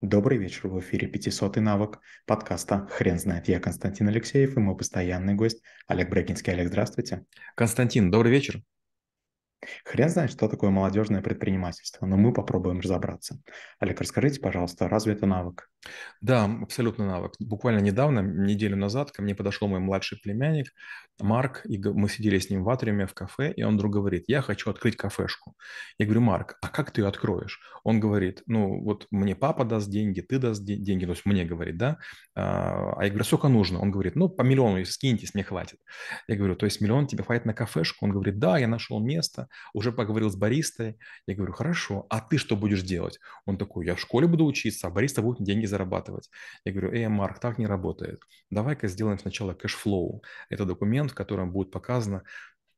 Добрый 0.00 0.38
вечер, 0.38 0.68
в 0.68 0.78
эфире 0.78 1.08
500 1.08 1.56
навык 1.56 1.98
подкаста 2.24 2.86
«Хрен 2.88 3.18
знает». 3.18 3.48
Я 3.48 3.58
Константин 3.58 4.06
Алексеев 4.06 4.56
и 4.56 4.60
мой 4.60 4.76
постоянный 4.76 5.34
гость 5.34 5.60
Олег 5.88 6.08
Брагинский. 6.08 6.52
Олег, 6.52 6.68
здравствуйте. 6.68 7.24
Константин, 7.56 8.08
добрый 8.08 8.30
вечер. 8.30 8.62
Хрен 9.84 10.08
знает, 10.08 10.30
что 10.30 10.46
такое 10.46 10.70
молодежное 10.70 11.20
предпринимательство, 11.20 12.06
но 12.06 12.16
мы 12.16 12.32
попробуем 12.32 12.78
разобраться. 12.78 13.40
Олег, 13.80 14.00
расскажите, 14.00 14.40
пожалуйста, 14.40 14.88
разве 14.88 15.14
это 15.14 15.26
навык? 15.26 15.68
Да, 16.20 16.44
абсолютно 16.44 17.04
навык. 17.04 17.32
Буквально 17.40 17.80
недавно, 17.80 18.20
неделю 18.20 18.76
назад, 18.76 19.10
ко 19.10 19.20
мне 19.20 19.34
подошел 19.34 19.66
мой 19.66 19.80
младший 19.80 20.20
племянник 20.22 20.68
Марк, 21.20 21.62
и 21.64 21.78
мы 21.78 22.08
сидели 22.08 22.38
с 22.38 22.50
ним 22.50 22.64
в 22.64 22.70
атриуме 22.70 23.06
в 23.06 23.14
кафе, 23.14 23.52
и 23.52 23.62
он 23.62 23.74
вдруг 23.76 23.92
говорит, 23.92 24.24
я 24.28 24.40
хочу 24.42 24.70
открыть 24.70 24.96
кафешку. 24.96 25.56
Я 25.98 26.06
говорю, 26.06 26.20
Марк, 26.20 26.58
а 26.62 26.68
как 26.68 26.90
ты 26.90 27.00
ее 27.00 27.08
откроешь? 27.08 27.60
Он 27.84 28.00
говорит, 28.00 28.42
ну 28.46 28.82
вот 28.82 29.06
мне 29.10 29.34
папа 29.34 29.64
даст 29.64 29.88
деньги, 29.88 30.20
ты 30.20 30.38
даст 30.38 30.64
деньги, 30.64 31.04
то 31.04 31.12
есть 31.12 31.24
мне 31.24 31.44
говорит, 31.44 31.76
да? 31.76 31.98
А, 32.34 32.92
а 32.96 33.04
я 33.04 33.10
говорю, 33.10 33.24
сколько 33.24 33.48
нужно? 33.48 33.80
Он 33.80 33.90
говорит, 33.90 34.14
ну 34.14 34.28
по 34.28 34.42
миллиону, 34.42 34.84
скиньтесь, 34.84 35.34
мне 35.34 35.42
хватит. 35.42 35.78
Я 36.28 36.36
говорю, 36.36 36.54
то 36.56 36.66
есть 36.66 36.80
миллион 36.80 37.06
тебе 37.06 37.24
хватит 37.24 37.46
на 37.46 37.54
кафешку? 37.54 38.04
Он 38.04 38.12
говорит, 38.12 38.38
да, 38.38 38.58
я 38.58 38.68
нашел 38.68 39.00
место, 39.00 39.48
уже 39.74 39.92
поговорил 39.92 40.30
с 40.30 40.36
баристой. 40.36 40.98
Я 41.26 41.34
говорю, 41.34 41.52
хорошо, 41.52 42.06
а 42.10 42.20
ты 42.20 42.38
что 42.38 42.56
будешь 42.56 42.82
делать? 42.82 43.18
Он 43.46 43.56
такой, 43.56 43.86
я 43.86 43.94
в 43.94 44.00
школе 44.00 44.26
буду 44.26 44.44
учиться, 44.44 44.86
а 44.86 44.90
бариста 44.90 45.22
будет 45.22 45.42
деньги 45.42 45.66
зарабатывать. 45.66 46.30
Я 46.64 46.72
говорю, 46.72 46.92
эй, 46.92 47.08
Марк, 47.08 47.38
так 47.40 47.58
не 47.58 47.66
работает. 47.66 48.20
Давай-ка 48.50 48.88
сделаем 48.88 49.18
сначала 49.18 49.54
cash 49.54 49.84
flow. 49.84 50.22
Это 50.50 50.64
документ, 50.64 51.07
в 51.08 51.14
котором 51.14 51.52
будет 51.52 51.70
показано, 51.70 52.22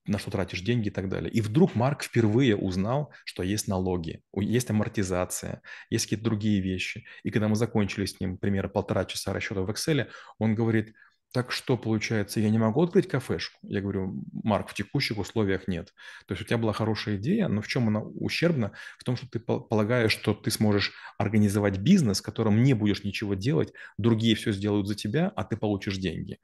на 0.06 0.18
что 0.18 0.30
тратишь 0.30 0.62
деньги 0.62 0.88
и 0.88 0.90
так 0.90 1.08
далее. 1.08 1.30
И 1.30 1.40
вдруг 1.40 1.74
Марк 1.74 2.02
впервые 2.02 2.56
узнал, 2.56 3.12
что 3.24 3.42
есть 3.42 3.68
налоги, 3.68 4.22
есть 4.34 4.70
амортизация, 4.70 5.62
есть 5.90 6.06
какие-то 6.06 6.24
другие 6.24 6.60
вещи. 6.60 7.04
И 7.22 7.30
когда 7.30 7.48
мы 7.48 7.56
закончили 7.56 8.06
с 8.06 8.18
ним 8.18 8.38
примерно 8.38 8.70
полтора 8.70 9.04
часа 9.04 9.32
расчета 9.32 9.62
в 9.62 9.70
Excel, 9.70 10.08
он 10.38 10.54
говорит, 10.54 10.94
так 11.32 11.52
что 11.52 11.76
получается, 11.76 12.40
я 12.40 12.50
не 12.50 12.58
могу 12.58 12.82
открыть 12.82 13.06
кафешку? 13.06 13.56
Я 13.62 13.80
говорю, 13.80 14.24
Марк, 14.42 14.70
в 14.70 14.74
текущих 14.74 15.16
условиях 15.16 15.68
нет. 15.68 15.94
То 16.26 16.32
есть 16.32 16.42
у 16.42 16.44
тебя 16.44 16.58
была 16.58 16.72
хорошая 16.72 17.16
идея, 17.18 17.46
но 17.46 17.62
в 17.62 17.68
чем 17.68 17.86
она 17.86 18.02
ущербна? 18.02 18.72
В 18.98 19.04
том, 19.04 19.16
что 19.16 19.28
ты 19.28 19.38
полагаешь, 19.38 20.10
что 20.10 20.34
ты 20.34 20.50
сможешь 20.50 20.92
организовать 21.18 21.78
бизнес, 21.78 22.18
в 22.20 22.24
котором 22.24 22.64
не 22.64 22.74
будешь 22.74 23.04
ничего 23.04 23.34
делать, 23.34 23.72
другие 23.96 24.34
все 24.34 24.50
сделают 24.50 24.88
за 24.88 24.96
тебя, 24.96 25.32
а 25.36 25.44
ты 25.44 25.56
получишь 25.56 25.98
деньги. 25.98 26.38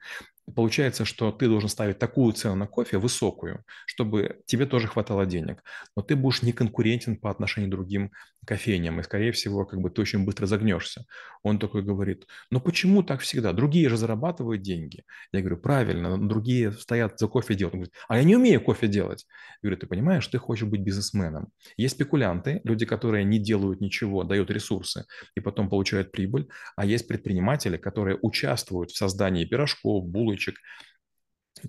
Получается, 0.55 1.03
что 1.03 1.31
ты 1.33 1.47
должен 1.47 1.67
ставить 1.67 1.99
такую 1.99 2.31
цену 2.31 2.55
на 2.55 2.67
кофе, 2.67 2.99
высокую, 2.99 3.65
чтобы 3.85 4.41
тебе 4.45 4.65
тоже 4.65 4.87
хватало 4.87 5.25
денег. 5.25 5.61
Но 5.95 6.01
ты 6.01 6.15
будешь 6.15 6.41
не 6.41 6.53
конкурентен 6.53 7.17
по 7.17 7.29
отношению 7.29 7.69
к 7.69 7.71
другим 7.73 8.11
кофейням, 8.45 8.99
и, 8.99 9.03
скорее 9.03 9.33
всего, 9.33 9.65
как 9.65 9.81
бы 9.81 9.89
ты 9.89 10.01
очень 10.01 10.23
быстро 10.23 10.45
загнешься. 10.45 11.05
Он 11.43 11.59
такой 11.59 11.81
говорит, 11.83 12.27
ну 12.49 12.61
почему 12.61 13.03
так 13.03 13.19
всегда? 13.19 13.51
Другие 13.51 13.89
же 13.89 13.97
зарабатывают 13.97 14.61
деньги. 14.61 15.03
Я 15.33 15.41
говорю, 15.41 15.57
правильно, 15.57 16.17
другие 16.17 16.71
стоят 16.71 17.19
за 17.19 17.27
кофе 17.27 17.53
делают. 17.53 17.73
Он 17.73 17.79
говорит, 17.81 17.95
а 18.07 18.17
я 18.17 18.23
не 18.23 18.37
умею 18.37 18.61
кофе 18.61 18.87
делать. 18.87 19.25
Я 19.61 19.67
говорю, 19.67 19.81
ты 19.81 19.87
понимаешь, 19.87 20.25
ты 20.27 20.37
хочешь 20.37 20.67
быть 20.67 20.81
бизнесменом. 20.81 21.49
Есть 21.75 21.95
спекулянты, 21.95 22.61
люди, 22.63 22.85
которые 22.85 23.25
не 23.25 23.37
делают 23.37 23.81
ничего, 23.81 24.23
дают 24.23 24.49
ресурсы 24.49 25.05
и 25.35 25.41
потом 25.41 25.69
получают 25.69 26.11
прибыль, 26.13 26.47
а 26.77 26.85
есть 26.85 27.07
предприниматели, 27.07 27.75
которые 27.75 28.17
участвуют 28.21 28.91
в 28.91 28.97
создании 28.97 29.43
пирожков, 29.43 30.05
булочек, 30.05 30.36
булочек, 30.37 30.55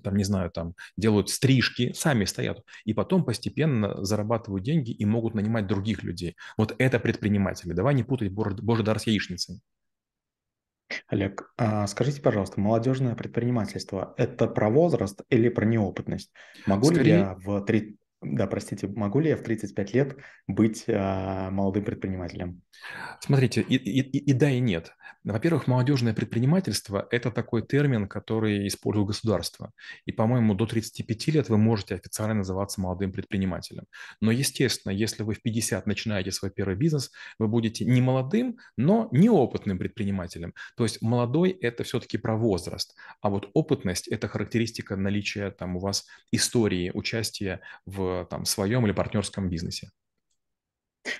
там, 0.03 0.15
не 0.15 0.23
знаю, 0.23 0.51
там, 0.51 0.75
делают 0.97 1.29
стрижки, 1.29 1.93
сами 1.93 2.25
стоят, 2.25 2.63
и 2.85 2.93
потом 2.93 3.25
постепенно 3.25 4.03
зарабатывают 4.05 4.63
деньги 4.63 4.91
и 4.91 5.05
могут 5.05 5.33
нанимать 5.33 5.67
других 5.67 6.03
людей. 6.03 6.35
Вот 6.57 6.75
это 6.77 6.99
предприниматели. 6.99 7.73
Давай 7.73 7.95
не 7.95 8.03
путать 8.03 8.31
Божий 8.31 8.85
дар 8.85 8.99
с 8.99 9.07
яичницей. 9.07 9.61
Олег, 11.07 11.53
а 11.57 11.87
скажите, 11.87 12.21
пожалуйста, 12.21 12.59
молодежное 12.59 13.15
предпринимательство– 13.15 14.13
это 14.17 14.47
про 14.47 14.69
возраст 14.69 15.21
или 15.29 15.49
про 15.49 15.65
неопытность? 15.65 16.31
Могу 16.65 16.87
Скорее... 16.87 17.03
ли 17.03 17.09
я 17.09 17.35
в 17.35 17.61
три... 17.65 17.97
Да, 18.21 18.47
простите, 18.47 18.87
могу 18.87 19.21
ли 19.21 19.29
я 19.29 19.37
в 19.37 19.43
35 19.43 19.93
лет 19.93 20.17
быть 20.45 20.83
а, 20.89 21.49
молодым 21.51 21.85
предпринимателем? 21.85 22.61
Смотрите, 23.21 23.61
и, 23.61 23.75
и, 23.75 24.01
и 24.01 24.33
да, 24.33 24.49
и 24.49 24.59
нет. 24.59 24.93
Во-первых, 25.23 25.67
молодежное 25.67 26.13
предпринимательство– 26.13 27.07
это 27.11 27.31
такой 27.31 27.65
термин, 27.65 28.07
который 28.07 28.67
использует 28.67 29.07
государство. 29.07 29.71
И, 30.05 30.11
по-моему, 30.11 30.53
до 30.53 30.65
35 30.65 31.27
лет 31.27 31.49
вы 31.49 31.57
можете 31.57 31.95
официально 31.95 32.33
называться 32.33 32.81
молодым 32.81 33.11
предпринимателем. 33.11 33.85
Но, 34.21 34.31
естественно, 34.31 34.91
если 34.91 35.23
вы 35.23 35.33
в 35.33 35.41
50 35.41 35.85
начинаете 35.87 36.31
свой 36.31 36.51
первый 36.51 36.75
бизнес, 36.75 37.11
вы 37.37 37.47
будете 37.47 37.85
не 37.85 38.01
молодым, 38.01 38.57
но 38.77 39.09
неопытным 39.11 39.77
предпринимателем. 39.77 40.53
То 40.75 40.83
есть 40.83 41.01
молодой– 41.01 41.51
это 41.61 41.83
все-таки 41.83 42.17
про 42.17 42.37
возраст, 42.37 42.95
а 43.21 43.29
вот 43.29 43.49
опытность– 43.53 44.07
это 44.09 44.27
характеристика 44.27 44.95
наличия 44.95 45.51
там 45.51 45.75
у 45.75 45.79
вас 45.79 46.05
истории 46.31 46.91
участия 46.93 47.61
в 47.85 48.08
там, 48.29 48.45
своем 48.45 48.85
или 48.85 48.93
партнерском 48.93 49.49
бизнесе. 49.49 49.89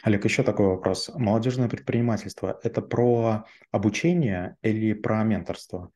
Олег, 0.03 0.25
еще 0.25 0.44
такой 0.44 0.67
вопрос. 0.67 1.09
Молодежное 1.16 1.69
предпринимательство– 1.69 2.59
это 2.63 2.81
про 2.81 3.45
обучение 3.72 4.57
или 4.61 4.94
про 4.94 5.23
менторство? 5.23 5.91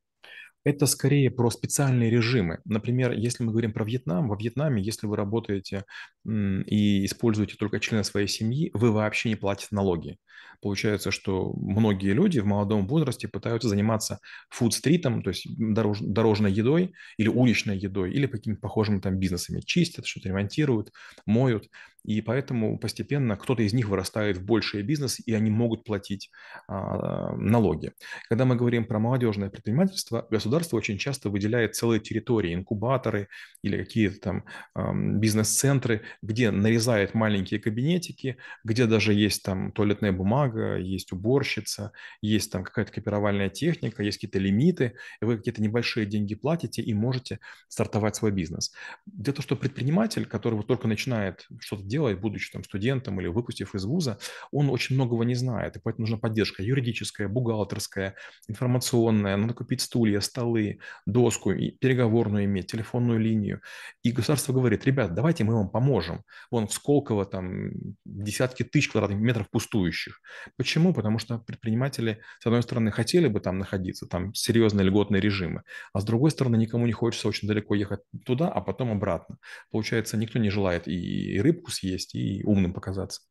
Это 0.65 0.85
скорее 0.85 1.29
про 1.29 1.49
специальные 1.49 2.09
режимы. 2.09 2.59
Например, 2.63 3.11
если 3.11 3.43
мы 3.43 3.51
говорим 3.51 3.73
про 3.73 3.83
Вьетнам, 3.83 4.29
во 4.29 4.37
Вьетнаме, 4.37 4.81
если 4.81 5.07
вы 5.07 5.17
работаете 5.17 5.83
и 6.25 7.05
используете 7.05 7.55
только 7.57 7.81
члены 7.81 8.05
своей 8.05 8.27
семьи, 8.29 8.71
вы 8.73 8.91
вообще 8.91 9.27
не 9.29 9.35
платите 9.35 9.67
налоги. 9.71 10.17
Получается, 10.61 11.11
что 11.11 11.51
многие 11.57 12.13
люди 12.13 12.39
в 12.39 12.45
молодом 12.45 12.87
возрасте 12.87 13.27
пытаются 13.27 13.67
заниматься 13.67 14.19
фудстритом, 14.49 15.21
то 15.21 15.31
есть 15.31 15.45
дорож, 15.57 15.99
дорожной 15.99 16.53
едой 16.53 16.93
или 17.17 17.27
уличной 17.27 17.77
едой, 17.77 18.13
или 18.13 18.27
какими-то 18.27 18.61
похожими 18.61 19.01
там 19.01 19.17
бизнесами. 19.19 19.59
Чистят, 19.59 20.05
что-то 20.05 20.29
ремонтируют, 20.29 20.93
моют. 21.25 21.67
И 22.03 22.21
поэтому 22.21 22.77
постепенно 22.77 23.37
кто-то 23.37 23.63
из 23.63 23.73
них 23.73 23.87
вырастает 23.87 24.37
в 24.37 24.45
больший 24.45 24.83
бизнес, 24.83 25.21
и 25.25 25.33
они 25.33 25.49
могут 25.49 25.83
платить 25.85 26.29
а, 26.67 27.35
налоги. 27.35 27.93
Когда 28.27 28.45
мы 28.45 28.55
говорим 28.55 28.85
про 28.85 28.99
молодежное 28.99 29.49
предпринимательство, 29.49 30.27
государство 30.29 30.77
очень 30.77 30.97
часто 30.97 31.29
выделяет 31.29 31.75
целые 31.75 31.99
территории, 32.01 32.53
инкубаторы 32.53 33.29
или 33.61 33.77
какие-то 33.77 34.19
там 34.19 34.43
а, 34.75 34.93
бизнес-центры, 34.93 36.01
где 36.21 36.51
нарезает 36.51 37.13
маленькие 37.13 37.59
кабинетики, 37.59 38.37
где 38.63 38.85
даже 38.85 39.13
есть 39.13 39.43
там 39.43 39.71
туалетная 39.71 40.11
бумага, 40.11 40.77
есть 40.77 41.13
уборщица, 41.13 41.93
есть 42.21 42.51
там 42.51 42.63
какая-то 42.63 42.91
копировальная 42.91 43.49
техника, 43.49 44.03
есть 44.03 44.17
какие-то 44.17 44.39
лимиты, 44.39 44.95
и 45.21 45.25
вы 45.25 45.37
какие-то 45.37 45.61
небольшие 45.61 46.05
деньги 46.05 46.35
платите 46.35 46.81
и 46.81 46.93
можете 46.93 47.39
стартовать 47.69 48.15
свой 48.15 48.31
бизнес. 48.31 48.73
Для 49.05 49.31
того, 49.31 49.43
что 49.43 49.55
предприниматель, 49.55 50.25
который 50.25 50.55
вот 50.55 50.67
только 50.67 50.87
начинает 50.87 51.47
что-то 51.59 51.83
делать, 51.93 52.19
будучи 52.19 52.51
там 52.51 52.63
студентом 52.63 53.21
или 53.21 53.27
выпустив 53.27 53.75
из 53.75 53.85
вуза, 53.85 54.17
он 54.51 54.69
очень 54.69 54.95
многого 54.95 55.23
не 55.25 55.35
знает, 55.35 55.75
и 55.75 55.79
поэтому 55.83 56.03
нужна 56.03 56.17
поддержка 56.17 56.63
юридическая, 56.63 57.27
бухгалтерская, 57.27 58.15
информационная, 58.47 59.37
надо 59.37 59.53
купить 59.53 59.81
стулья, 59.81 60.21
столы, 60.21 60.79
доску, 61.05 61.51
и 61.51 61.71
переговорную 61.71 62.45
иметь, 62.45 62.71
телефонную 62.71 63.19
линию. 63.19 63.61
И 64.05 64.11
государство 64.11 64.53
говорит, 64.53 64.85
ребят, 64.85 65.13
давайте 65.13 65.43
мы 65.43 65.53
вам 65.53 65.69
поможем. 65.69 66.23
Вон 66.51 66.67
в 66.67 66.73
Сколково 66.73 67.25
там 67.25 67.71
десятки 68.05 68.63
тысяч 68.63 68.89
квадратных 68.89 69.21
метров 69.21 69.49
пустующих. 69.51 70.21
Почему? 70.57 70.93
Потому 70.93 71.19
что 71.19 71.37
предприниматели, 71.37 72.21
с 72.39 72.45
одной 72.47 72.63
стороны, 72.63 72.91
хотели 72.91 73.27
бы 73.27 73.39
там 73.39 73.59
находиться, 73.59 74.07
там 74.07 74.33
серьезные 74.33 74.85
льготные 74.85 75.21
режимы, 75.21 75.61
а 75.93 75.99
с 75.99 76.03
другой 76.03 76.31
стороны, 76.31 76.57
никому 76.57 76.85
не 76.87 76.93
хочется 76.93 77.27
очень 77.27 77.47
далеко 77.47 77.75
ехать 77.75 77.99
туда, 78.25 78.47
а 78.49 78.61
потом 78.61 78.91
обратно. 78.91 79.37
Получается, 79.71 80.17
никто 80.17 80.39
не 80.39 80.49
желает 80.49 80.87
и 80.87 81.39
рыбку 81.41 81.71
съесть, 81.71 81.82
съесть 81.83 82.15
и 82.15 82.43
умным 82.45 82.73
показаться. 82.73 83.21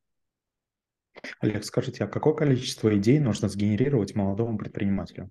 Олег, 1.40 1.64
скажите, 1.64 2.04
а 2.04 2.06
какое 2.06 2.34
количество 2.34 2.96
идей 2.96 3.18
нужно 3.18 3.48
сгенерировать 3.48 4.14
молодому 4.14 4.58
предпринимателю? 4.58 5.30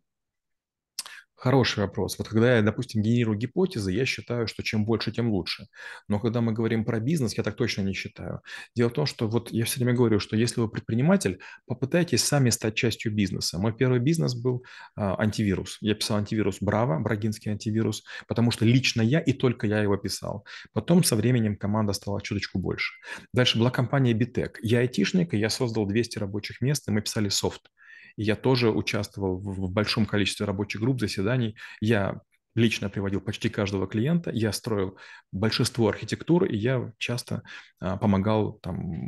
Хороший 1.41 1.79
вопрос. 1.79 2.19
Вот 2.19 2.27
когда 2.27 2.57
я, 2.57 2.61
допустим, 2.61 3.01
генерирую 3.01 3.35
гипотезы, 3.35 3.91
я 3.91 4.05
считаю, 4.05 4.45
что 4.45 4.61
чем 4.61 4.85
больше, 4.85 5.11
тем 5.11 5.31
лучше. 5.31 5.65
Но 6.07 6.19
когда 6.19 6.39
мы 6.39 6.53
говорим 6.53 6.85
про 6.85 6.99
бизнес, 6.99 7.35
я 7.35 7.41
так 7.41 7.55
точно 7.55 7.81
не 7.81 7.93
считаю. 7.93 8.41
Дело 8.75 8.89
в 8.89 8.93
том, 8.93 9.07
что 9.07 9.27
вот 9.27 9.51
я 9.51 9.65
все 9.65 9.79
время 9.79 9.93
говорю, 9.93 10.19
что 10.19 10.35
если 10.35 10.61
вы 10.61 10.69
предприниматель, 10.69 11.39
попытайтесь 11.65 12.23
сами 12.23 12.51
стать 12.51 12.75
частью 12.75 13.11
бизнеса. 13.11 13.57
Мой 13.57 13.73
первый 13.73 13.99
бизнес 13.99 14.35
был 14.35 14.63
а, 14.95 15.19
антивирус. 15.19 15.79
Я 15.81 15.95
писал 15.95 16.17
антивирус 16.17 16.57
Браво, 16.61 16.99
брагинский 16.99 17.51
антивирус, 17.51 18.03
потому 18.27 18.51
что 18.51 18.63
лично 18.63 19.01
я 19.01 19.19
и 19.19 19.33
только 19.33 19.65
я 19.65 19.79
его 19.79 19.97
писал. 19.97 20.45
Потом 20.73 21.03
со 21.03 21.15
временем 21.15 21.55
команда 21.55 21.93
стала 21.93 22.21
чуточку 22.21 22.59
больше. 22.59 22.93
Дальше 23.33 23.57
была 23.57 23.71
компания 23.71 24.13
Bitec. 24.13 24.57
Я 24.61 24.81
айтишник, 24.81 25.33
и 25.33 25.39
я 25.39 25.49
создал 25.49 25.87
200 25.87 26.19
рабочих 26.19 26.61
мест, 26.61 26.87
и 26.87 26.91
мы 26.91 27.01
писали 27.01 27.29
софт 27.29 27.71
я 28.17 28.35
тоже 28.35 28.69
участвовал 28.69 29.37
в, 29.37 29.67
в 29.67 29.71
большом 29.71 30.05
количестве 30.05 30.45
рабочих 30.45 30.81
групп, 30.81 30.99
заседаний. 30.99 31.55
Я 31.79 32.21
лично 32.55 32.89
приводил 32.89 33.21
почти 33.21 33.49
каждого 33.49 33.87
клиента, 33.87 34.31
я 34.31 34.51
строил 34.51 34.97
большинство 35.31 35.87
архитектур, 35.87 36.45
и 36.45 36.57
я 36.57 36.91
часто 36.97 37.43
а, 37.79 37.97
помогал 37.97 38.53
там 38.53 39.07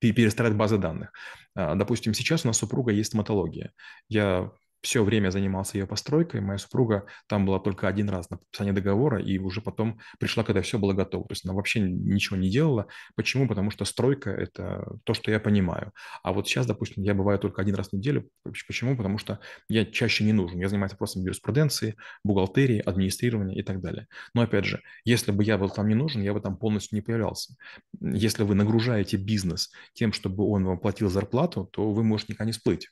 перестраивать 0.00 0.56
базы 0.56 0.78
данных. 0.78 1.12
А, 1.54 1.74
допустим, 1.74 2.14
сейчас 2.14 2.44
у 2.44 2.48
нас 2.48 2.58
супруга 2.58 2.92
есть 2.92 3.08
стоматология. 3.08 3.72
Я 4.08 4.50
все 4.82 5.02
время 5.02 5.30
занимался 5.30 5.78
ее 5.78 5.86
постройкой. 5.86 6.40
Моя 6.40 6.58
супруга 6.58 7.06
там 7.26 7.46
была 7.46 7.58
только 7.58 7.88
один 7.88 8.08
раз 8.08 8.30
на 8.30 8.38
подписание 8.38 8.72
договора, 8.72 9.20
и 9.20 9.38
уже 9.38 9.60
потом 9.60 9.98
пришла, 10.18 10.44
когда 10.44 10.62
все 10.62 10.78
было 10.78 10.92
готово. 10.92 11.26
То 11.26 11.32
есть 11.32 11.44
она 11.44 11.54
вообще 11.54 11.80
ничего 11.80 12.36
не 12.36 12.50
делала. 12.50 12.86
Почему? 13.16 13.48
Потому 13.48 13.70
что 13.70 13.84
стройка– 13.84 14.30
это 14.30 14.86
то, 15.04 15.14
что 15.14 15.30
я 15.30 15.40
понимаю. 15.40 15.92
А 16.22 16.32
вот 16.32 16.46
сейчас, 16.46 16.66
допустим, 16.66 17.02
я 17.02 17.14
бываю 17.14 17.38
только 17.38 17.60
один 17.60 17.74
раз 17.74 17.88
в 17.88 17.92
неделю. 17.94 18.28
Почему? 18.44 18.96
Потому 18.96 19.18
что 19.18 19.40
я 19.68 19.84
чаще 19.84 20.24
не 20.24 20.32
нужен. 20.32 20.60
Я 20.60 20.68
занимаюсь 20.68 20.92
вопросами 20.92 21.24
юриспруденции, 21.24 21.96
бухгалтерии, 22.24 22.78
администрирования 22.78 23.58
и 23.58 23.62
так 23.62 23.80
далее. 23.80 24.06
Но 24.34 24.42
опять 24.42 24.64
же, 24.64 24.80
если 25.04 25.32
бы 25.32 25.42
я 25.42 25.58
был 25.58 25.70
там 25.70 25.88
не 25.88 25.94
нужен, 25.94 26.22
я 26.22 26.32
бы 26.32 26.40
там 26.40 26.56
полностью 26.56 26.96
не 26.96 27.02
появлялся. 27.02 27.54
Если 28.00 28.42
вы 28.44 28.54
нагружаете 28.54 29.16
бизнес 29.16 29.70
тем, 29.94 30.12
чтобы 30.12 30.48
он 30.48 30.64
вам 30.64 30.78
платил 30.78 31.08
зарплату, 31.10 31.68
то 31.72 31.90
вы 31.90 32.04
можете 32.04 32.32
никогда 32.32 32.46
не 32.46 32.52
всплыть. 32.52 32.88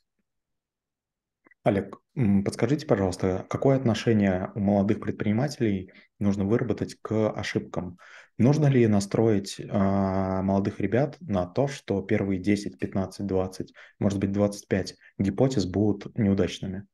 Олег, 1.66 1.98
подскажите, 2.44 2.86
пожалуйста, 2.86 3.44
какое 3.50 3.76
отношение 3.76 4.52
у 4.54 4.60
молодых 4.60 5.00
предпринимателей 5.00 5.90
нужно 6.20 6.44
выработать 6.44 6.94
к 7.02 7.32
ошибкам? 7.32 7.98
Нужно 8.38 8.66
ли 8.66 8.86
настроить 8.86 9.58
э, 9.58 9.64
молодых 9.66 10.78
ребят 10.78 11.16
на 11.18 11.44
то, 11.44 11.66
что 11.66 12.02
первые 12.02 12.40
10, 12.40 12.78
15, 12.78 13.26
20, 13.26 13.72
может 13.98 14.20
быть 14.20 14.30
25 14.30 14.94
гипотез 15.18 15.66
будут 15.66 16.16
неудачными? 16.16 16.86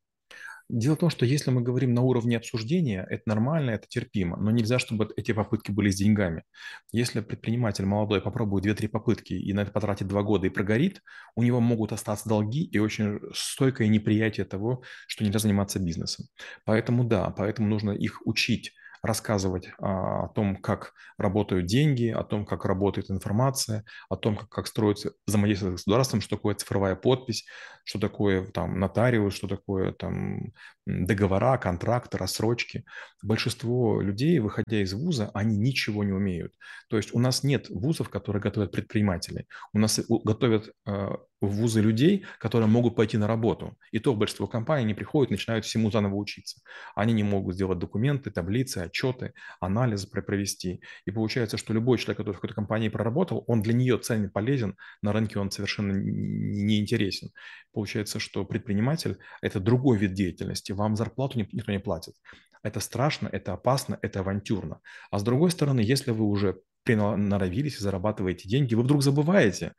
Дело 0.69 0.95
в 0.95 0.99
том, 0.99 1.09
что 1.09 1.25
если 1.25 1.51
мы 1.51 1.61
говорим 1.61 1.93
на 1.93 2.01
уровне 2.01 2.37
обсуждения, 2.37 3.05
это 3.09 3.23
нормально, 3.25 3.71
это 3.71 3.87
терпимо, 3.87 4.37
но 4.37 4.49
нельзя, 4.49 4.79
чтобы 4.79 5.09
эти 5.17 5.31
попытки 5.33 5.71
были 5.71 5.89
с 5.89 5.95
деньгами. 5.95 6.43
Если 6.91 7.19
предприниматель 7.19 7.85
молодой 7.85 8.21
попробует 8.21 8.65
2-3 8.65 8.87
попытки 8.87 9.33
и 9.33 9.53
на 9.53 9.61
это 9.61 9.71
потратит 9.71 10.07
2 10.07 10.23
года 10.23 10.47
и 10.47 10.49
прогорит, 10.49 11.01
у 11.35 11.43
него 11.43 11.59
могут 11.59 11.91
остаться 11.91 12.29
долги 12.29 12.63
и 12.63 12.79
очень 12.79 13.19
стойкое 13.33 13.87
неприятие 13.87 14.45
того, 14.45 14.83
что 15.07 15.23
нельзя 15.23 15.39
заниматься 15.39 15.79
бизнесом. 15.79 16.27
Поэтому 16.65 17.03
да, 17.03 17.29
поэтому 17.29 17.67
нужно 17.67 17.91
их 17.91 18.25
учить 18.25 18.71
рассказывать 19.03 19.69
а, 19.79 20.25
о 20.25 20.27
том, 20.29 20.55
как 20.55 20.93
работают 21.17 21.65
деньги, 21.65 22.07
о 22.07 22.23
том, 22.23 22.45
как 22.45 22.63
работает 22.63 23.11
информация, 23.11 23.83
о 24.09 24.15
том, 24.15 24.37
как, 24.37 24.49
как 24.49 24.67
строится 24.67 25.11
взаимодействие 25.27 25.71
с 25.71 25.73
государством, 25.73 26.21
что 26.21 26.37
такое 26.37 26.55
цифровая 26.55 26.95
подпись, 26.95 27.45
что 27.83 27.99
такое 27.99 28.45
там 28.45 28.79
нотариус, 28.79 29.33
что 29.33 29.47
такое 29.47 29.91
там 29.91 30.53
договора, 30.85 31.57
контракты, 31.57 32.17
рассрочки. 32.17 32.85
Большинство 33.21 34.01
людей, 34.01 34.39
выходя 34.39 34.81
из 34.81 34.93
вуза, 34.93 35.29
они 35.33 35.57
ничего 35.57 36.05
не 36.05 36.13
умеют. 36.13 36.53
То 36.89 36.95
есть 36.95 37.13
у 37.13 37.19
нас 37.19 37.43
нет 37.43 37.69
вузов, 37.69 38.09
которые 38.09 38.41
готовят 38.41 38.71
предпринимателей. 38.71 39.47
У 39.73 39.79
нас 39.79 39.99
готовят 40.07 40.71
а, 40.85 41.17
в 41.47 41.55
вузы 41.55 41.81
людей, 41.81 42.25
которые 42.39 42.67
могут 42.67 42.95
пойти 42.95 43.17
на 43.17 43.27
работу. 43.27 43.77
И 43.91 43.99
то 43.99 44.15
большинство 44.15 44.47
компаний 44.47 44.85
не 44.85 44.93
приходят, 44.93 45.31
начинают 45.31 45.65
всему 45.65 45.91
заново 45.91 46.15
учиться. 46.15 46.61
Они 46.95 47.13
не 47.13 47.23
могут 47.23 47.55
сделать 47.55 47.79
документы, 47.79 48.31
таблицы, 48.31 48.79
отчеты, 48.79 49.33
анализы 49.59 50.07
провести. 50.07 50.81
И 51.05 51.11
получается, 51.11 51.57
что 51.57 51.73
любой 51.73 51.97
человек, 51.97 52.17
который 52.17 52.33
в 52.33 52.37
какой-то 52.37 52.55
компании 52.55 52.89
проработал, 52.89 53.43
он 53.47 53.61
для 53.61 53.73
нее 53.73 53.97
ценен, 53.97 54.29
полезен, 54.29 54.77
на 55.01 55.13
рынке 55.13 55.39
он 55.39 55.51
совершенно 55.51 55.91
не 55.93 56.79
интересен. 56.79 57.31
Получается, 57.73 58.19
что 58.19 58.45
предприниматель– 58.45 59.17
это 59.41 59.59
другой 59.59 59.97
вид 59.97 60.13
деятельности. 60.13 60.71
Вам 60.71 60.95
зарплату 60.95 61.39
никто 61.39 61.71
не 61.71 61.79
платит. 61.79 62.15
Это 62.63 62.79
страшно, 62.79 63.27
это 63.31 63.53
опасно, 63.53 63.99
это 64.01 64.21
авантюрно. 64.21 64.79
А 65.11 65.19
с 65.19 65.23
другой 65.23 65.51
стороны, 65.51 65.81
если 65.81 66.11
вы 66.11 66.25
уже 66.25 66.61
приноровились 66.83 67.75
и 67.75 67.83
зарабатываете 67.83 68.47
деньги, 68.47 68.75
вы 68.75 68.83
вдруг 68.83 69.03
забываете, 69.03 69.73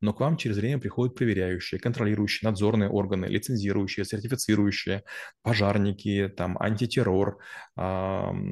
но 0.00 0.12
к 0.12 0.20
вам 0.20 0.36
через 0.36 0.56
время 0.56 0.80
приходят 0.80 1.14
проверяющие, 1.14 1.80
контролирующие, 1.80 2.48
надзорные 2.48 2.88
органы, 2.88 3.26
лицензирующие, 3.26 4.04
сертифицирующие, 4.04 5.02
пожарники, 5.42 6.32
там, 6.36 6.56
антитеррор, 6.60 7.38
э, 7.76 7.80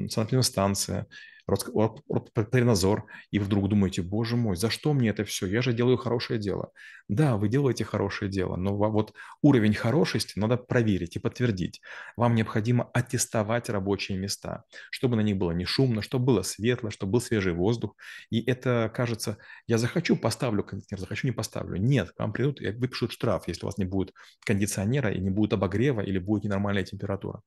санэпидстанция 0.09 1.07
Роспотребнадзор, 1.49 3.05
и 3.31 3.39
вдруг 3.39 3.69
думаете, 3.69 4.01
боже 4.01 4.35
мой, 4.35 4.55
за 4.55 4.69
что 4.69 4.93
мне 4.93 5.09
это 5.09 5.23
все? 5.23 5.45
Я 5.47 5.61
же 5.61 5.73
делаю 5.73 5.97
хорошее 5.97 6.39
дело. 6.39 6.71
Да, 7.07 7.37
вы 7.37 7.49
делаете 7.49 7.83
хорошее 7.83 8.29
дело, 8.29 8.55
но 8.55 8.75
вот 8.75 9.13
уровень 9.41 9.73
хорошести 9.73 10.37
надо 10.37 10.57
проверить 10.57 11.15
и 11.15 11.19
подтвердить. 11.19 11.81
Вам 12.15 12.35
необходимо 12.35 12.89
аттестовать 12.93 13.69
рабочие 13.69 14.17
места, 14.17 14.63
чтобы 14.91 15.15
на 15.15 15.21
них 15.21 15.37
было 15.37 15.51
не 15.51 15.65
шумно, 15.65 16.01
чтобы 16.01 16.25
было 16.25 16.41
светло, 16.43 16.91
чтобы 16.91 17.13
был 17.13 17.21
свежий 17.21 17.53
воздух. 17.53 17.95
И 18.29 18.41
это, 18.41 18.91
кажется, 18.93 19.37
я 19.67 19.77
захочу, 19.77 20.15
поставлю 20.15 20.63
кондиционер, 20.63 20.99
захочу, 21.01 21.27
не 21.27 21.33
поставлю. 21.33 21.77
Нет, 21.77 22.13
вам 22.17 22.31
придут 22.31 22.61
и 22.61 22.69
выпишут 22.71 23.11
штраф, 23.11 23.47
если 23.47 23.63
у 23.63 23.67
вас 23.67 23.77
не 23.77 23.85
будет 23.85 24.13
кондиционера 24.45 25.11
и 25.11 25.19
не 25.19 25.29
будет 25.29 25.53
обогрева 25.53 26.01
или 26.01 26.19
будет 26.19 26.43
ненормальная 26.43 26.83
температура. 26.83 27.41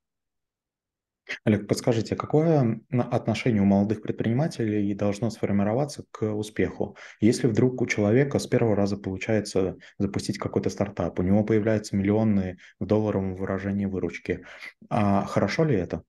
Олег, 1.44 1.66
подскажите, 1.66 2.14
какое 2.14 2.80
отношение 2.92 3.62
у 3.62 3.64
молодых 3.64 4.00
предпринимателей 4.00 4.94
должно 4.94 5.28
сформироваться 5.28 6.04
к 6.12 6.32
успеху? 6.32 6.96
Если 7.20 7.48
вдруг 7.48 7.82
у 7.82 7.86
человека 7.86 8.38
с 8.38 8.46
первого 8.46 8.76
раза 8.76 8.96
получается 8.96 9.76
запустить 9.98 10.38
какой-то 10.38 10.70
стартап, 10.70 11.18
у 11.18 11.22
него 11.22 11.42
появляются 11.42 11.96
миллионные 11.96 12.58
в 12.78 12.86
долларовом 12.86 13.34
выражении 13.34 13.86
выручки, 13.86 14.44
а 14.88 15.24
хорошо 15.24 15.64
ли 15.64 15.74
это? 15.74 16.04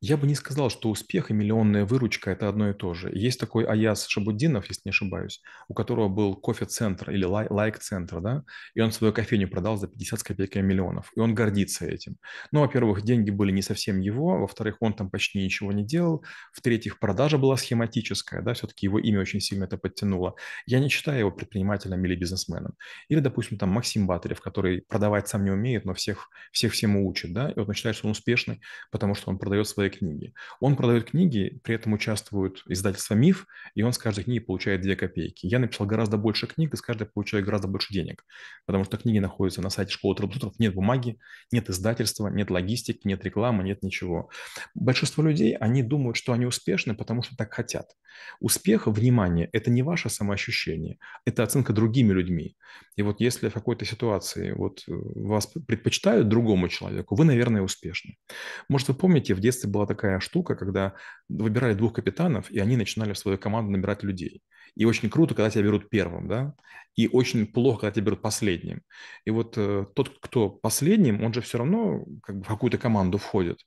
Я 0.00 0.16
бы 0.16 0.28
не 0.28 0.36
сказал, 0.36 0.70
что 0.70 0.90
успех 0.90 1.30
и 1.30 1.34
миллионная 1.34 1.84
выручка– 1.84 2.30
это 2.32 2.48
одно 2.48 2.70
и 2.70 2.72
то 2.72 2.94
же. 2.94 3.10
Есть 3.12 3.40
такой 3.40 3.64
Аяс 3.64 4.06
Шабуддинов, 4.06 4.68
если 4.68 4.82
не 4.84 4.90
ошибаюсь, 4.90 5.42
у 5.66 5.74
которого 5.74 6.08
был 6.08 6.36
кофе-центр 6.36 7.10
или 7.10 7.24
лайк-центр, 7.24 8.20
да, 8.20 8.44
и 8.74 8.80
он 8.80 8.92
свою 8.92 9.12
кофейню 9.12 9.48
продал 9.48 9.76
за 9.76 9.88
50 9.88 10.20
с 10.20 10.22
копейками 10.22 10.62
миллионов, 10.68 11.10
и 11.16 11.20
он 11.20 11.34
гордится 11.34 11.84
этим. 11.84 12.16
Ну, 12.52 12.60
во-первых, 12.60 13.02
деньги 13.02 13.30
были 13.30 13.50
не 13.50 13.60
совсем 13.60 13.98
его, 13.98 14.38
во-вторых, 14.38 14.76
он 14.78 14.94
там 14.94 15.10
почти 15.10 15.42
ничего 15.42 15.72
не 15.72 15.84
делал, 15.84 16.24
в-третьих, 16.52 17.00
продажа 17.00 17.36
была 17.36 17.56
схематическая, 17.56 18.40
да, 18.40 18.54
все-таки 18.54 18.86
его 18.86 19.00
имя 19.00 19.20
очень 19.20 19.40
сильно 19.40 19.64
это 19.64 19.78
подтянуло. 19.78 20.36
Я 20.64 20.78
не 20.78 20.90
считаю 20.90 21.18
его 21.18 21.32
предпринимателем 21.32 22.04
или 22.04 22.14
бизнесменом. 22.14 22.74
Или, 23.08 23.18
допустим, 23.18 23.58
там 23.58 23.70
Максим 23.70 24.06
Батарев, 24.06 24.40
который 24.40 24.82
продавать 24.82 25.26
сам 25.26 25.44
не 25.44 25.50
умеет, 25.50 25.84
но 25.84 25.92
всех, 25.92 26.28
всех 26.52 26.72
всему 26.72 27.08
учит, 27.08 27.32
да, 27.32 27.50
и 27.50 27.58
вот 27.58 27.66
он 27.66 27.74
считает, 27.74 27.96
что 27.96 28.06
он 28.06 28.12
успешный, 28.12 28.60
потому 28.92 29.16
что 29.16 29.30
он 29.30 29.38
продает 29.38 29.66
свои 29.66 29.87
книги. 29.90 30.34
Он 30.60 30.76
продает 30.76 31.10
книги, 31.10 31.60
при 31.62 31.74
этом 31.74 31.92
участвует 31.92 32.62
издательство 32.66 33.14
«Миф», 33.14 33.46
и 33.74 33.82
он 33.82 33.92
с 33.92 33.98
каждой 33.98 34.24
книги 34.24 34.40
получает 34.40 34.82
2 34.82 34.94
копейки. 34.96 35.46
Я 35.46 35.58
написал 35.58 35.86
гораздо 35.86 36.16
больше 36.16 36.46
книг, 36.46 36.74
и 36.74 36.76
с 36.76 36.80
каждой 36.80 37.06
получаю 37.06 37.44
гораздо 37.44 37.68
больше 37.68 37.92
денег, 37.92 38.24
потому 38.66 38.84
что 38.84 38.96
книги 38.96 39.18
находятся 39.18 39.62
на 39.62 39.70
сайте 39.70 39.92
школы 39.92 40.14
трудоустройств, 40.14 40.60
нет 40.60 40.74
бумаги, 40.74 41.18
нет 41.52 41.70
издательства, 41.70 42.28
нет 42.28 42.50
логистики, 42.50 43.06
нет 43.06 43.24
рекламы, 43.24 43.64
нет 43.64 43.82
ничего. 43.82 44.30
Большинство 44.74 45.22
людей, 45.22 45.56
они 45.56 45.82
думают, 45.82 46.16
что 46.16 46.32
они 46.32 46.46
успешны, 46.46 46.94
потому 46.94 47.22
что 47.22 47.36
так 47.36 47.52
хотят. 47.52 47.90
Успех, 48.40 48.86
внимание, 48.86 49.48
это 49.52 49.70
не 49.70 49.82
ваше 49.82 50.08
самоощущение, 50.10 50.98
это 51.24 51.42
оценка 51.42 51.72
другими 51.72 52.12
людьми. 52.12 52.56
И 52.96 53.02
вот 53.02 53.20
если 53.20 53.48
в 53.48 53.54
какой-то 53.54 53.84
ситуации 53.84 54.52
вот 54.52 54.84
э, 54.88 54.92
вас 54.92 55.46
предпочитают 55.46 56.28
другому 56.28 56.68
человеку, 56.68 57.14
вы, 57.14 57.24
наверное, 57.24 57.62
успешны. 57.62 58.16
Может, 58.68 58.88
вы 58.88 58.94
помните, 58.94 59.34
в 59.34 59.40
детстве 59.40 59.70
была 59.78 59.86
такая 59.86 60.20
штука, 60.20 60.56
когда 60.56 60.94
выбирали 61.28 61.74
двух 61.74 61.94
капитанов, 61.94 62.50
и 62.50 62.58
они 62.58 62.76
начинали 62.76 63.12
в 63.12 63.18
свою 63.18 63.38
команду 63.38 63.70
набирать 63.70 64.02
людей. 64.02 64.42
И 64.74 64.84
очень 64.84 65.10
круто, 65.10 65.34
когда 65.34 65.50
тебя 65.50 65.64
берут 65.64 65.88
первым, 65.88 66.28
да, 66.28 66.54
и 66.96 67.08
очень 67.08 67.46
плохо, 67.46 67.80
когда 67.80 67.92
тебя 67.92 68.06
берут 68.06 68.22
последним. 68.22 68.82
И 69.24 69.30
вот 69.30 69.54
э, 69.56 69.86
тот, 69.94 70.18
кто 70.20 70.50
последним, 70.50 71.24
он 71.24 71.32
же 71.32 71.40
все 71.40 71.58
равно 71.58 72.04
как 72.22 72.36
бы 72.36 72.44
в 72.44 72.48
какую-то 72.48 72.78
команду 72.78 73.18
входит. 73.18 73.58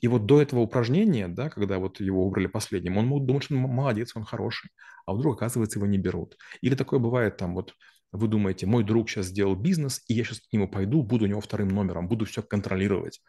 И 0.00 0.08
вот 0.08 0.26
до 0.26 0.42
этого 0.42 0.60
упражнения, 0.60 1.28
да, 1.28 1.48
когда 1.48 1.78
вот 1.78 2.00
его 2.00 2.26
убрали 2.26 2.46
последним, 2.46 2.98
он 2.98 3.06
мог 3.06 3.24
думать, 3.26 3.44
что 3.44 3.54
он 3.54 3.60
молодец, 3.60 4.12
он 4.14 4.24
хороший, 4.24 4.70
а 5.06 5.14
вдруг, 5.14 5.36
оказывается, 5.36 5.78
его 5.78 5.86
не 5.86 5.98
берут. 5.98 6.36
Или 6.60 6.74
такое 6.74 7.00
бывает 7.00 7.36
там 7.36 7.54
вот 7.54 7.74
вы 8.16 8.28
думаете, 8.28 8.66
мой 8.66 8.84
друг 8.84 9.10
сейчас 9.10 9.26
сделал 9.26 9.56
бизнес, 9.56 10.02
и 10.06 10.14
я 10.14 10.22
сейчас 10.22 10.40
к 10.40 10.52
нему 10.52 10.68
пойду, 10.68 11.02
буду 11.02 11.24
у 11.24 11.28
него 11.28 11.40
вторым 11.40 11.68
номером, 11.68 12.06
буду 12.06 12.24
все 12.26 12.42
контролировать. 12.42 13.20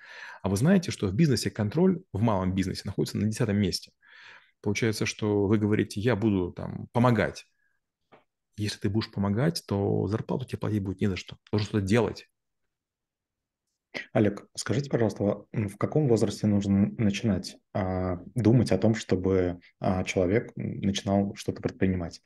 А 0.44 0.50
вы 0.50 0.58
знаете, 0.58 0.92
что 0.92 1.08
в 1.08 1.14
бизнесе 1.14 1.50
контроль, 1.50 2.04
в 2.14 2.22
малом 2.22 2.54
бизнесе, 2.54 2.84
находится 2.86 3.18
на 3.18 3.26
десятом 3.26 3.58
месте. 3.58 3.92
Получается, 4.62 5.08
что 5.08 5.48
вы 5.48 5.58
говорите, 5.58 6.00
я 6.00 6.16
буду 6.16 6.52
там 6.52 6.88
помогать. 6.92 7.46
Если 8.58 8.78
ты 8.78 8.90
будешь 8.90 9.12
помогать, 9.12 9.64
то 9.68 10.08
зарплату 10.08 10.46
тебе 10.46 10.60
платить 10.60 10.84
будет 10.84 11.02
не 11.02 11.08
за 11.08 11.16
что. 11.16 11.38
Должен 11.52 11.68
что-то 11.68 11.86
делать. 11.86 12.30
Олег, 14.14 14.48
скажите, 14.56 14.90
пожалуйста, 14.90 15.46
в 15.52 15.78
каком 15.78 16.08
возрасте 16.08 16.48
нужно 16.48 16.92
начинать 16.98 17.58
а, 17.74 18.20
думать 18.36 18.72
о 18.72 18.78
том, 18.78 18.94
чтобы 18.94 19.60
а, 19.80 20.04
человек 20.04 20.52
начинал 20.56 21.34
что-то 21.36 21.62
предпринимать? 21.62 22.22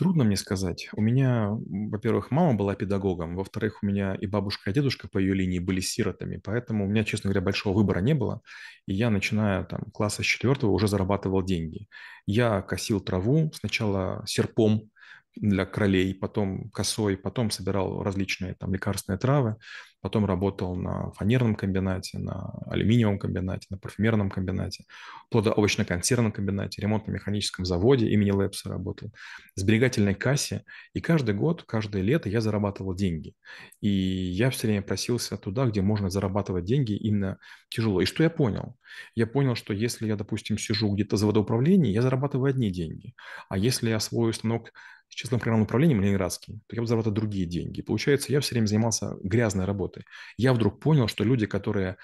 Трудно 0.00 0.24
мне 0.24 0.36
сказать. 0.36 0.88
У 0.94 1.02
меня, 1.02 1.50
во-первых, 1.50 2.30
мама 2.30 2.54
была 2.54 2.74
педагогом, 2.74 3.36
во-вторых, 3.36 3.80
у 3.82 3.86
меня 3.86 4.14
и 4.14 4.26
бабушка, 4.26 4.70
и 4.70 4.72
дедушка 4.72 5.08
по 5.08 5.18
ее 5.18 5.34
линии 5.34 5.58
были 5.58 5.80
сиротами, 5.80 6.40
поэтому 6.42 6.86
у 6.86 6.88
меня, 6.88 7.04
честно 7.04 7.28
говоря, 7.28 7.44
большого 7.44 7.76
выбора 7.76 7.98
не 8.00 8.14
было. 8.14 8.40
И 8.86 8.94
я, 8.94 9.10
начиная 9.10 9.62
там 9.64 9.82
класса 9.92 10.22
с 10.22 10.24
четвертого, 10.24 10.70
уже 10.70 10.88
зарабатывал 10.88 11.42
деньги. 11.42 11.86
Я 12.24 12.62
косил 12.62 13.02
траву 13.02 13.52
сначала 13.54 14.24
серпом, 14.26 14.90
для 15.36 15.64
кролей, 15.66 16.14
потом 16.14 16.70
косой, 16.70 17.16
потом 17.16 17.50
собирал 17.50 18.02
различные 18.02 18.54
там 18.54 18.72
лекарственные 18.72 19.18
травы, 19.18 19.56
потом 20.00 20.24
работал 20.24 20.76
на 20.76 21.12
фанерном 21.12 21.54
комбинате, 21.54 22.18
на 22.18 22.52
алюминиевом 22.66 23.18
комбинате, 23.18 23.66
на 23.70 23.78
парфюмерном 23.78 24.30
комбинате, 24.30 24.84
плодоовощно-консервном 25.32 26.32
комбинате, 26.32 26.82
ремонтно-механическом 26.82 27.64
заводе 27.64 28.08
имени 28.08 28.30
Лепса 28.30 28.70
работал, 28.70 29.12
сберегательной 29.54 30.14
кассе, 30.14 30.64
и 30.94 31.00
каждый 31.00 31.34
год, 31.34 31.64
каждое 31.64 32.02
лето 32.02 32.28
я 32.28 32.40
зарабатывал 32.40 32.94
деньги. 32.94 33.34
И 33.80 33.88
я 33.88 34.50
все 34.50 34.66
время 34.66 34.82
просился 34.82 35.36
туда, 35.36 35.66
где 35.66 35.82
можно 35.82 36.10
зарабатывать 36.10 36.64
деньги 36.64 36.92
именно 36.92 37.38
тяжело. 37.68 38.00
И 38.00 38.06
что 38.06 38.22
я 38.22 38.30
понял? 38.30 38.76
Я 39.14 39.26
понял, 39.26 39.54
что 39.54 39.72
если 39.72 40.06
я, 40.06 40.16
допустим, 40.16 40.58
сижу 40.58 40.92
где-то 40.92 41.16
за 41.16 41.26
водоуправлением, 41.26 41.92
я 41.92 42.02
зарабатываю 42.02 42.50
одни 42.50 42.70
деньги. 42.70 43.14
А 43.48 43.58
если 43.58 43.90
я 43.90 43.96
освою 43.96 44.32
станок 44.32 44.72
с 45.10 45.14
числом 45.14 45.40
программным 45.40 45.64
управлением 45.64 46.00
ленинградский, 46.00 46.60
то 46.66 46.76
я 46.76 46.82
бы 46.82 46.86
зарабатывал 46.86 47.14
другие 47.14 47.44
деньги. 47.44 47.82
Получается, 47.82 48.32
я 48.32 48.40
все 48.40 48.54
время 48.54 48.66
занимался 48.66 49.16
грязной 49.22 49.66
работой. 49.66 50.04
Я 50.36 50.54
вдруг 50.54 50.80
понял, 50.80 51.08
что 51.08 51.24
люди, 51.24 51.46
которые 51.46 51.96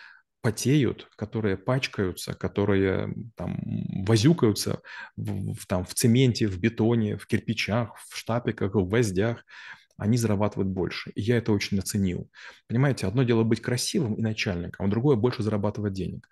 потеют, 0.42 1.08
которые 1.16 1.56
пачкаются, 1.56 2.34
которые 2.34 3.14
там 3.36 3.58
возюкаются 4.06 4.80
в, 5.16 5.54
в, 5.54 5.66
там, 5.66 5.84
в 5.84 5.94
цементе, 5.94 6.46
в 6.46 6.58
бетоне, 6.58 7.16
в 7.16 7.26
кирпичах, 7.26 7.96
в 8.08 8.16
штапиках, 8.16 8.74
в 8.74 8.86
гвоздях, 8.86 9.44
они 9.96 10.16
зарабатывают 10.16 10.68
больше. 10.68 11.10
И 11.14 11.22
я 11.22 11.38
это 11.38 11.52
очень 11.52 11.78
оценил. 11.78 12.30
Понимаете, 12.68 13.06
одно 13.06 13.22
дело 13.22 13.44
быть 13.44 13.60
красивым 13.60 14.14
и 14.14 14.22
начальником, 14.22 14.86
а 14.86 14.88
другое 14.88 15.16
больше 15.16 15.42
зарабатывать 15.42 15.94
денег. 15.94 16.28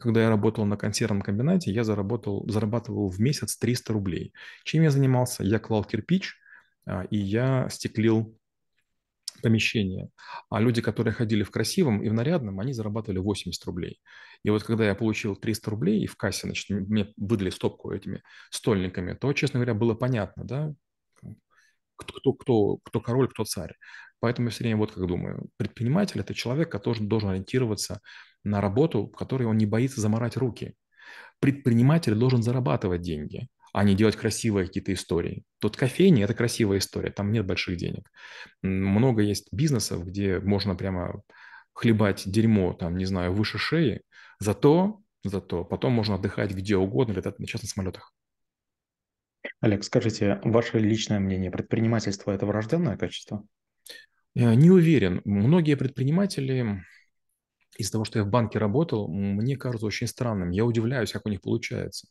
когда 0.00 0.22
я 0.22 0.28
работал 0.28 0.64
на 0.64 0.76
консервном 0.76 1.22
комбинате, 1.22 1.72
я 1.72 1.84
заработал, 1.84 2.48
зарабатывал 2.48 3.08
в 3.08 3.20
месяц 3.20 3.56
300 3.56 3.92
рублей. 3.92 4.32
Чем 4.64 4.82
я 4.82 4.90
занимался? 4.90 5.44
Я 5.44 5.58
клал 5.58 5.84
кирпич, 5.84 6.34
а, 6.86 7.04
и 7.04 7.16
я 7.16 7.68
стеклил 7.70 8.36
помещение. 9.42 10.08
А 10.48 10.60
люди, 10.60 10.80
которые 10.80 11.12
ходили 11.12 11.42
в 11.42 11.50
красивом 11.50 12.02
и 12.02 12.08
в 12.08 12.14
нарядном, 12.14 12.60
они 12.60 12.72
зарабатывали 12.72 13.18
80 13.18 13.62
рублей. 13.66 14.00
И 14.42 14.50
вот 14.50 14.62
когда 14.62 14.86
я 14.86 14.94
получил 14.94 15.36
300 15.36 15.70
рублей 15.70 16.02
и 16.02 16.06
в 16.06 16.16
кассе, 16.16 16.46
значит, 16.46 16.70
мне 16.70 17.12
выдали 17.16 17.50
стопку 17.50 17.92
этими 17.92 18.22
стольниками, 18.50 19.12
то, 19.12 19.32
честно 19.32 19.58
говоря, 19.58 19.74
было 19.74 19.94
понятно, 19.94 20.44
да, 20.44 20.74
кто, 21.96 22.32
кто, 22.32 22.78
кто 22.84 23.00
король, 23.00 23.28
кто 23.28 23.44
царь. 23.44 23.74
Поэтому 24.20 24.48
я 24.48 24.52
все 24.52 24.64
время 24.64 24.78
вот 24.78 24.92
как 24.92 25.06
думаю. 25.06 25.48
Предприниматель– 25.56 26.20
это 26.22 26.34
человек, 26.34 26.70
который 26.70 27.06
должен 27.06 27.30
ориентироваться 27.30 28.00
на 28.42 28.60
работу, 28.60 29.06
в 29.06 29.16
которой 29.16 29.44
он 29.44 29.58
не 29.58 29.66
боится 29.66 30.00
заморать 30.00 30.36
руки. 30.36 30.74
Предприниматель 31.40 32.14
должен 32.14 32.42
зарабатывать 32.42 33.02
деньги, 33.02 33.48
а 33.72 33.84
не 33.84 33.94
делать 33.94 34.16
красивые 34.16 34.66
какие-то 34.66 34.94
истории. 34.94 35.44
Тут 35.60 35.76
кофейни– 35.76 36.22
это 36.24 36.34
красивая 36.34 36.78
история, 36.78 37.10
там 37.10 37.32
нет 37.32 37.44
больших 37.44 37.76
денег. 37.76 38.10
Много 38.62 39.22
есть 39.22 39.48
бизнесов, 39.52 40.06
где 40.06 40.40
можно 40.40 40.74
прямо 40.74 41.22
хлебать 41.74 42.22
дерьмо, 42.24 42.72
там, 42.72 42.96
не 42.96 43.04
знаю, 43.04 43.32
выше 43.32 43.58
шеи, 43.58 44.02
зато, 44.38 45.00
зато 45.24 45.64
потом 45.64 45.92
можно 45.92 46.14
отдыхать 46.14 46.52
где 46.52 46.76
угодно, 46.76 47.12
летать 47.12 47.38
на 47.38 47.46
частных 47.46 47.70
самолетах. 47.70 48.12
Олег, 49.60 49.84
скажите, 49.84 50.40
ваше 50.44 50.78
личное 50.78 51.20
мнение, 51.20 51.50
предпринимательство– 51.50 52.30
это 52.32 52.46
врожденное 52.46 52.96
качество? 52.96 53.44
Я 54.34 54.54
не 54.54 54.70
уверен. 54.70 55.20
Многие 55.24 55.76
предприниматели 55.76 56.82
из-за 57.76 57.92
того, 57.92 58.04
что 58.04 58.18
я 58.18 58.24
в 58.24 58.28
банке 58.28 58.58
работал, 58.58 59.08
мне 59.08 59.56
кажется 59.56 59.86
очень 59.86 60.06
странным. 60.06 60.50
Я 60.50 60.64
удивляюсь, 60.64 61.12
как 61.12 61.26
у 61.26 61.28
них 61.28 61.40
получается. 61.40 62.08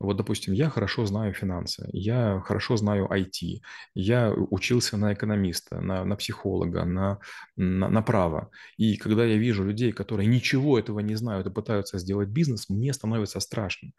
Вот, 0.00 0.16
допустим, 0.16 0.54
я 0.54 0.70
хорошо 0.70 1.06
знаю 1.06 1.32
финансы, 1.34 1.88
я 1.92 2.40
хорошо 2.44 2.76
знаю 2.76 3.06
IT, 3.06 3.60
я 3.94 4.32
учился 4.32 4.96
на 4.96 5.14
экономиста, 5.14 5.80
на, 5.80 6.04
на 6.04 6.16
психолога, 6.16 6.84
на, 6.84 7.20
на, 7.56 7.88
на 7.88 8.02
право. 8.02 8.50
И 8.76 8.96
когда 8.96 9.24
я 9.24 9.36
вижу 9.36 9.64
людей, 9.64 9.92
которые 9.92 10.26
ничего 10.26 10.78
этого 10.78 11.00
не 11.00 11.14
знают 11.14 11.46
и 11.46 11.50
пытаются 11.50 11.98
сделать 11.98 12.28
бизнес, 12.28 12.68
мне 12.68 12.92
становится 12.92 13.40
страшно. 13.40 13.90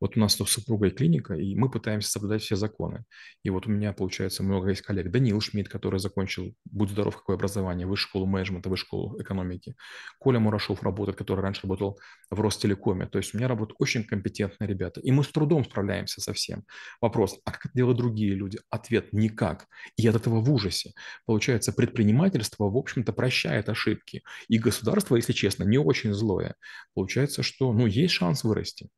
Вот 0.00 0.16
у 0.16 0.20
нас 0.20 0.34
тут 0.34 0.48
супруга 0.48 0.90
клиника, 0.90 1.34
и 1.34 1.54
мы 1.54 1.70
пытаемся 1.70 2.10
соблюдать 2.10 2.42
все 2.42 2.56
законы. 2.56 3.04
И 3.44 3.50
вот 3.50 3.66
у 3.66 3.70
меня, 3.70 3.92
получается, 3.92 4.42
много 4.42 4.70
есть 4.70 4.82
коллег. 4.82 5.10
Даниил 5.10 5.40
Шмидт, 5.40 5.68
который 5.68 6.00
закончил, 6.00 6.54
будь 6.64 6.90
здоров, 6.90 7.16
какое 7.16 7.36
образование, 7.36 7.86
высшую 7.86 8.08
школу 8.08 8.26
менеджмента, 8.26 8.68
высшую 8.70 8.86
школу 8.86 9.20
экономики. 9.20 9.74
Коля 10.18 10.40
Мурашов 10.40 10.82
работает, 10.82 11.18
который 11.18 11.40
раньше 11.40 11.62
работал 11.64 11.98
в 12.30 12.40
Ростелекоме. 12.40 13.06
То 13.06 13.18
есть 13.18 13.34
у 13.34 13.38
меня 13.38 13.46
работают 13.46 13.76
очень 13.78 14.04
компетентные 14.04 14.68
ребята. 14.68 15.00
И 15.00 15.12
мы 15.12 15.22
с 15.22 15.28
трудом 15.28 15.64
справляемся 15.64 16.20
со 16.20 16.32
всем. 16.32 16.64
Вопрос, 17.00 17.38
а 17.44 17.52
как 17.52 17.66
это 17.66 17.74
делают 17.74 17.98
другие 17.98 18.34
люди? 18.34 18.58
Ответ– 18.70 19.08
никак. 19.12 19.66
И 19.96 20.06
от 20.08 20.16
этого 20.16 20.40
в 20.40 20.50
ужасе. 20.50 20.92
Получается, 21.26 21.72
предпринимательство, 21.72 22.70
в 22.70 22.76
общем-то, 22.76 23.12
прощает 23.12 23.68
ошибки. 23.68 24.22
И 24.48 24.58
государство, 24.58 25.16
если 25.16 25.32
честно, 25.32 25.64
не 25.64 25.78
очень 25.78 26.14
злое. 26.14 26.54
Получается, 26.94 27.42
что 27.42 27.72
ну, 27.72 27.86
есть 27.86 28.14
шанс 28.14 28.44
вырасти. 28.44 28.88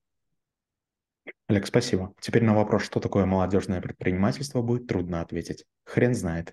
Олег, 1.53 1.67
спасибо. 1.67 2.15
Теперь 2.19 2.45
на 2.45 2.55
вопрос, 2.55 2.83
что 2.83 2.99
такое 2.99 3.27
молодежное 3.27 3.83
предпринимательство, 3.83 4.63
будет 4.63 4.87
трудно 4.87 5.21
ответить. 5.21 5.67
Хрен 5.85 6.15
знает. 6.15 6.51